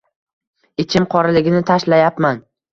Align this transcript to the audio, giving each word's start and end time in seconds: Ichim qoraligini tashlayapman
Ichim 0.85 1.07
qoraligini 1.13 1.63
tashlayapman 1.71 2.45